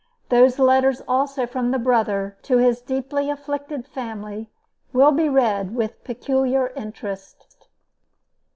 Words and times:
Those 0.29 0.57
letters 0.57 1.03
also 1.07 1.45
from 1.45 1.69
the 1.69 1.77
brother 1.77 2.35
to 2.41 2.57
his 2.57 2.81
deeply 2.81 3.29
afflicted 3.29 3.85
family 3.85 4.49
will 4.93 5.11
be 5.11 5.29
read 5.29 5.75
with 5.75 6.03
peculiar 6.03 6.69
interest. 6.69 7.67